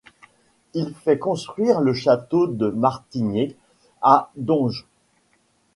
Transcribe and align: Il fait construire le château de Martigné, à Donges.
Il 0.73 0.95
fait 0.95 1.19
construire 1.19 1.79
le 1.79 1.93
château 1.93 2.47
de 2.47 2.71
Martigné, 2.71 3.55
à 4.01 4.31
Donges. 4.35 4.87